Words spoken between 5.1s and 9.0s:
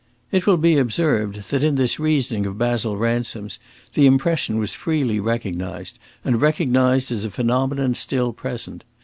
recognised, and recognised as a phenomenon still present.